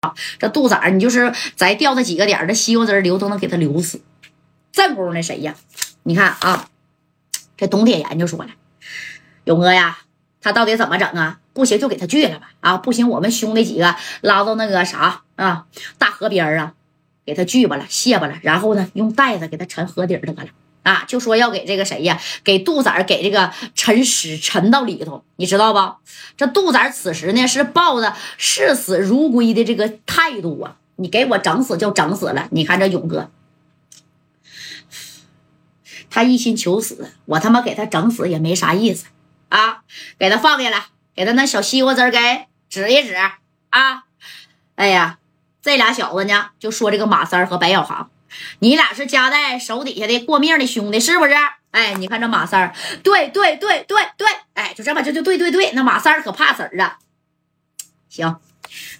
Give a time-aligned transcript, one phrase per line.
[0.00, 4.00] 啊这杜仔你就是再掉他几个点这西瓜汁流都能给他流死。
[4.70, 5.54] 这功夫那谁呀？
[6.04, 6.68] 你看啊，
[7.56, 8.50] 这董铁岩就说了
[9.44, 9.98] ：“勇哥呀，
[10.40, 11.40] 他到底怎么整啊？
[11.52, 12.50] 不行就给他锯了吧！
[12.60, 15.66] 啊，不行我们兄弟几个拉到那个啥啊
[15.98, 16.74] 大河边啊，
[17.26, 20.48] 给他锯吧了，卸吧了，然后呢用袋子给他沉河底得了。”
[20.88, 22.18] 啊，就说要给这个谁呀？
[22.42, 25.96] 给杜仔给这个沉尸沉到里头，你知道不？
[26.34, 30.76] 这杜仔此时呢是抱着视死如归的这个态度啊！
[30.96, 32.48] 你给我整死就整死了。
[32.52, 33.30] 你看这勇哥，
[36.08, 39.08] 他一心求死，我他妈给他整死也没啥意思
[39.50, 39.82] 啊！
[40.18, 42.18] 给他放下来，给他那小西瓜汁给
[42.70, 44.04] 指一指啊！
[44.76, 45.18] 哎呀，
[45.60, 48.08] 这俩小子呢，就说这个马三和白小航。
[48.60, 51.34] 你俩是夹带手底下的过命的兄弟，是不是？
[51.70, 56.98] 哎，你看这马三儿，对对对对对，哎，就这么就就对对对，那马三儿可怕死儿啊！
[58.08, 58.36] 行，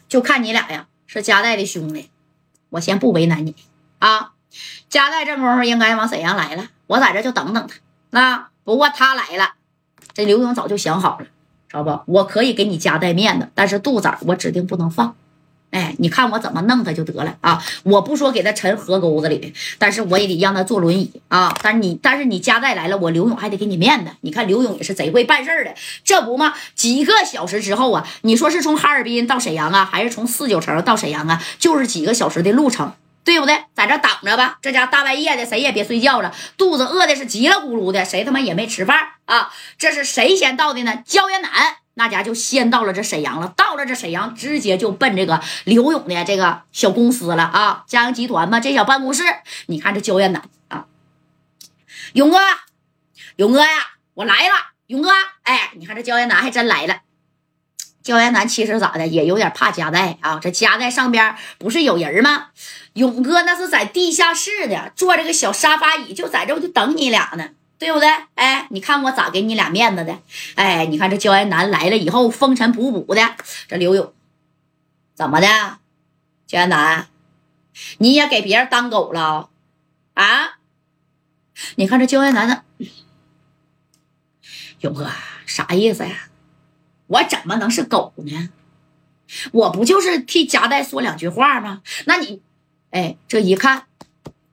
[0.07, 2.11] 就看你俩呀，是夹带的兄弟，
[2.69, 3.57] 我先不为难你
[4.01, 4.33] 啊。
[4.91, 7.77] 夹带这功夫应该往沈阳来了，我在这就等等他。
[8.11, 9.55] 那不过他来了，
[10.13, 11.25] 这刘勇早就想好了，
[11.69, 12.13] 知道不？
[12.13, 15.17] 我可以给你夹带面子，但是肚子我指定不能放。
[15.71, 17.63] 哎，你看我怎么弄他就得了啊！
[17.83, 21.55] 我不说给他沉河沟子里，但是我也得让他坐轮椅啊！
[21.63, 24.11] 但是你，但是你家带来了，我刘勇还得给你面子。
[24.23, 26.55] 你看刘勇也是贼会办事的，这不吗？
[26.75, 31.43] 几个小时之后啊，你说是从哈尔滨到沈阳啊，还是从四九城到沈阳啊？
[31.59, 32.93] 就是几个小时的路程，
[33.29, 33.63] 对不对？
[33.75, 34.57] 在这等着吧。
[34.63, 39.53] 这家大半夜的，谁也别睡觉了，肚子饿的是急了咕噜的，谁他妈也没吃饭啊！
[39.77, 41.03] 这是谁先到的呢？
[41.05, 41.51] 焦元南。
[41.93, 49.25] 那家就先到了这沈阳了，到了这沈阳，直接就奔这个刘勇的这个小公司了啊，嘉阳集团嘛，这小办公室。
[49.67, 50.87] 你看这焦艳南啊，
[52.15, 52.39] 勇哥，
[53.37, 53.69] 勇哥呀，
[54.15, 54.55] 我来了，
[54.87, 55.11] 勇哥，
[55.43, 57.01] 哎，你看这焦艳南还真来了。
[58.09, 62.47] 焦艳南其实咋的，也有点怕夹带啊，这夹带上边不是有人吗？
[62.95, 67.51] 勇哥那是在地下室的，坐这个小沙发椅，就在这就等你俩呢。
[67.79, 68.09] 对不对？
[68.35, 70.19] 哎，你看我咋给你俩面子的？
[70.55, 73.37] 哎，你看这焦艳南来了以后，风尘仆仆的。
[73.69, 74.15] 这刘勇
[75.15, 75.47] 怎么的？
[76.47, 77.09] 焦艳南，
[77.99, 79.51] 你也给别人当狗了
[80.15, 80.57] 啊？
[81.77, 82.63] 你看这焦艳南的，
[84.81, 85.11] 勇哥
[85.45, 86.31] 啥意思呀？
[87.09, 88.51] 我怎么能是狗呢？
[89.53, 91.83] 我不就是替夹带说两句话吗？
[92.07, 92.41] 那你，
[92.91, 93.83] 哎，这一看。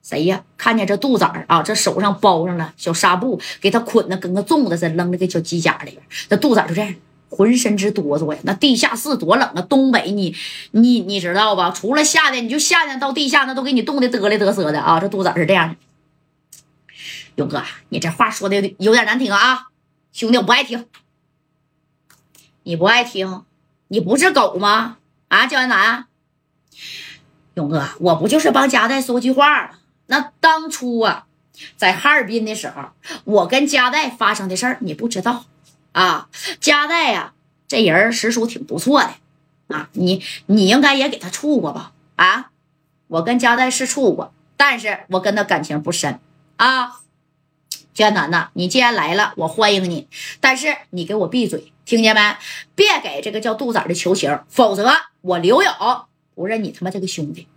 [0.01, 0.43] 谁呀？
[0.55, 6.03] 看见这杜仔啊，这手上包上了小纱布，给他捆的跟个粽子似的，扔在个小机甲里边。
[6.29, 6.93] 这杜仔就这样，
[7.27, 8.39] 浑身直哆嗦呀。
[8.43, 9.61] 那地下室多冷啊！
[9.63, 10.35] 东北，你
[10.71, 11.71] 你你知道吧？
[11.71, 14.99] 除了夏天，你就夏天到地下，那都给你冻得嘚里嘚瑟的啊！
[14.99, 15.75] 这杜仔是这样的。
[17.37, 19.69] 勇哥，你这话说的有点难听啊，
[20.13, 20.85] 兄弟，我不爱听。
[22.67, 23.43] 你不爱听？
[23.89, 24.97] 你不是狗吗？
[25.27, 26.07] 啊，焦元南，
[27.53, 29.69] 勇哥，我不就是帮家代说句话吗？
[30.07, 31.27] 那当初啊，
[31.77, 32.89] 在哈尔滨的时候，
[33.23, 35.45] 我跟加代发生的事儿，你不知道
[35.91, 36.27] 啊？
[36.59, 37.33] 加代呀，
[37.67, 39.11] 这人实属挺不错的
[39.67, 41.91] 啊，你你应该也给他处过吧？
[42.15, 42.49] 啊，
[43.09, 46.19] 我跟加代是处过，但是我跟他感情不深
[46.57, 47.01] 啊。
[47.95, 50.07] 江南呐，你既然来了，我欢迎你，
[50.41, 52.35] 但是你给我闭嘴，听见没？
[52.75, 54.91] 别给这个叫杜仔的求情，否则
[55.21, 55.73] 我刘勇
[56.35, 57.47] 不认你他妈这个兄弟。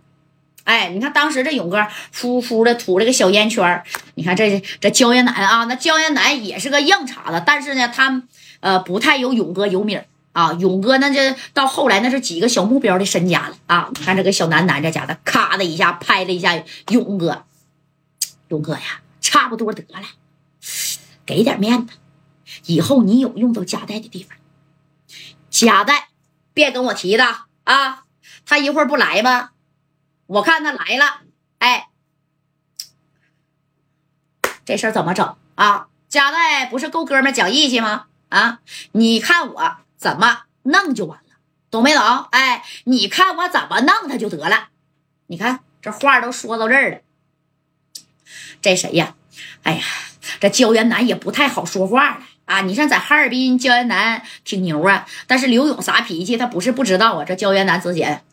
[0.63, 1.85] 哎，你看当时这勇哥
[2.15, 3.83] 呼呼的吐了个小烟圈
[4.15, 8.23] 你看这这焦艳南啊，那焦艳南也是个硬茬子，但是呢，他
[8.61, 10.01] 呃不太有勇哥有名
[10.31, 10.53] 啊。
[10.53, 11.19] 勇哥那就
[11.53, 13.89] 到后来那是几个小目标的身家了啊。
[13.93, 16.55] 你看这个小楠楠这家的，咔的一下拍了一下
[16.91, 17.43] 勇哥，
[18.47, 19.99] 勇哥呀，差不多得了，
[21.29, 21.93] 给点面子，
[22.65, 24.35] 以后你有用到夹带的地方，
[25.51, 26.09] 夹带
[26.55, 28.05] 别跟我提他啊。
[28.47, 29.51] 他一会儿不来吗？
[30.25, 31.21] 我看他来了，
[31.59, 31.89] 哎，
[34.65, 35.87] 这事儿怎么整啊？
[36.07, 38.07] 加代不是够哥们讲义气吗？
[38.29, 38.61] 啊，
[38.93, 41.35] 你看我怎么弄就完了，
[41.69, 42.03] 懂没懂？
[42.31, 44.69] 哎，你看我怎么弄他就得了。
[45.27, 47.01] 你看这话都说到这儿了，
[48.63, 49.15] 这谁呀？
[49.61, 49.83] 哎呀，
[50.39, 52.61] 这焦元南也不太好说话了啊！
[52.61, 57.25] 你像在哈尔滨，焦元南挺牛啊，但是刘勇啥脾气，他不是不知道啊。
[57.25, 58.23] 这焦元南之前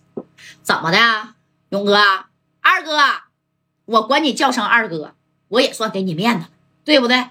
[0.62, 0.98] 怎么的？
[1.70, 1.96] 勇哥，
[2.62, 2.98] 二哥，
[3.84, 5.14] 我管你叫声二哥，
[5.48, 6.50] 我也算给你面子了，
[6.84, 7.26] 对不对？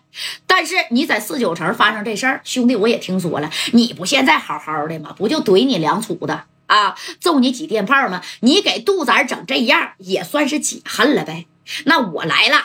[0.45, 5.15] 但是你在四九城发生这事儿，兄弟我也听说了，你不现在好好的吗？
[5.17, 8.21] 不就怼你两杵子啊，揍你几电炮吗？
[8.41, 11.47] 你给杜仔整这样，也算是解恨了呗。
[11.85, 12.57] 那我来了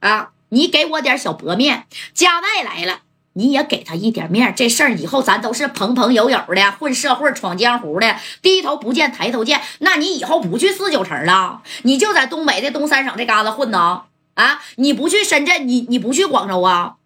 [0.00, 3.00] 啊，你给我点小薄面，加代来了，
[3.32, 9.60] 你也给他一点面这事儿以后咱都是朋朋友友的，混社会闯江湖的，低头不见抬头见。
[9.80, 14.04] 那你以后不去四九城了，你就在东北的东三省这旮沓混呢？
[14.34, 16.98] 啊，你不去深圳，你你不去广州啊？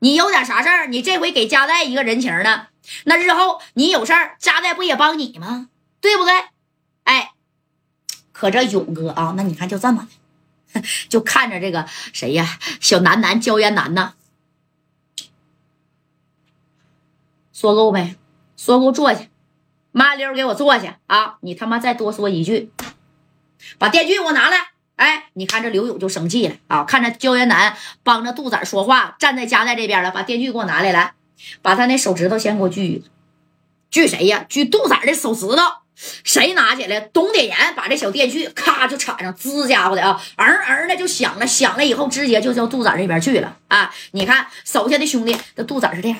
[0.00, 0.86] 你有点啥事儿？
[0.88, 2.66] 你这回给加代一个人情呢？
[3.04, 5.68] 那日后你有事儿，加代不也帮你吗？
[6.02, 6.32] 对不对？
[7.04, 7.30] 哎，
[8.32, 10.08] 可这勇哥啊，那你看就这么的，
[11.08, 14.14] 就看着这个谁呀，小楠楠焦艳楠呐。
[17.52, 18.16] 说够没？
[18.56, 19.26] 说够坐下，
[19.92, 21.38] 麻溜给我坐下啊！
[21.40, 22.70] 你他妈再多说一句，
[23.78, 24.72] 把电锯给我拿来！
[24.96, 26.84] 哎，你看这刘勇就生气了啊！
[26.84, 31.14] 看着焦元南帮着杜仔说话，站在加代这边了，把电锯给我拿来，来，
[31.62, 33.04] 把他那手指头先给我锯
[33.90, 34.44] 锯谁呀？
[34.48, 35.62] 锯杜仔的手指头。
[35.96, 37.00] 谁拿起来？
[37.00, 43.92] 董铁岩把这小电锯咔就插上，滋家伙的啊，嗯嗯的就响了，响了以后直接就叫肚子那边去了啊！
[44.12, 46.18] 你看手下的兄弟，这肚子是这样。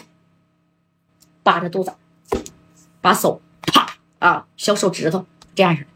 [1.43, 1.93] 扒着肚子，
[3.01, 3.87] 把手啪
[4.19, 5.87] 啊，小手指头这样式